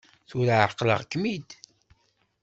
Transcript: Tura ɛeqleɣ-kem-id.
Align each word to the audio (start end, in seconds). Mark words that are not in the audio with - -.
Tura 0.29 0.55
ɛeqleɣ-kem-id. 0.63 1.49